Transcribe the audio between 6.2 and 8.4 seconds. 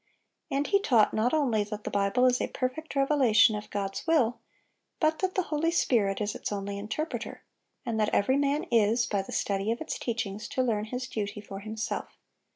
its only interpreter, and that every